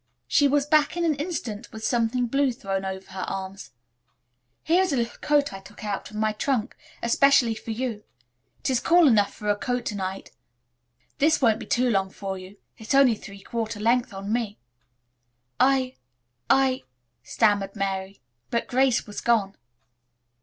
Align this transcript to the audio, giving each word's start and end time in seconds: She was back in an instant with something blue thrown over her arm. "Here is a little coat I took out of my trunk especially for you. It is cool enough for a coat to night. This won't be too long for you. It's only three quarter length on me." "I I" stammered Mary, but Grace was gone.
She 0.27 0.47
was 0.47 0.65
back 0.65 0.97
in 0.97 1.05
an 1.05 1.13
instant 1.17 1.71
with 1.71 1.83
something 1.85 2.25
blue 2.25 2.51
thrown 2.53 2.83
over 2.85 3.11
her 3.11 3.21
arm. 3.27 3.55
"Here 4.63 4.81
is 4.81 4.91
a 4.91 4.97
little 4.97 5.19
coat 5.19 5.53
I 5.53 5.59
took 5.59 5.85
out 5.85 6.09
of 6.09 6.17
my 6.17 6.31
trunk 6.31 6.75
especially 7.03 7.53
for 7.53 7.69
you. 7.69 8.03
It 8.61 8.71
is 8.71 8.79
cool 8.79 9.07
enough 9.07 9.31
for 9.31 9.47
a 9.51 9.55
coat 9.55 9.85
to 9.85 9.95
night. 9.95 10.31
This 11.19 11.39
won't 11.39 11.59
be 11.59 11.67
too 11.67 11.87
long 11.91 12.09
for 12.09 12.35
you. 12.35 12.57
It's 12.79 12.95
only 12.95 13.13
three 13.13 13.41
quarter 13.41 13.79
length 13.79 14.11
on 14.11 14.33
me." 14.33 14.57
"I 15.59 15.97
I" 16.49 16.81
stammered 17.23 17.75
Mary, 17.75 18.23
but 18.49 18.65
Grace 18.65 19.05
was 19.05 19.21
gone. 19.21 19.55